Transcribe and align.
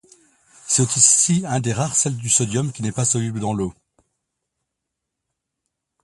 C'est 0.65 0.81
aussi 0.81 1.43
un 1.45 1.59
des 1.59 1.73
rares 1.73 1.95
sels 1.95 2.17
du 2.17 2.27
sodium 2.27 2.71
qui 2.71 2.81
n'est 2.81 2.91
pas 2.91 3.05
soluble 3.05 3.39
dans 3.39 3.53
l'eau. 3.53 3.71